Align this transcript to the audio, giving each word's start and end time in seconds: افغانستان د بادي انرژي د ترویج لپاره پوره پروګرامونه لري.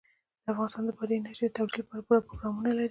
افغانستان 0.51 0.83
د 0.85 0.89
بادي 0.97 1.15
انرژي 1.17 1.43
د 1.47 1.53
ترویج 1.55 1.73
لپاره 1.79 2.01
پوره 2.07 2.19
پروګرامونه 2.27 2.69
لري. 2.71 2.79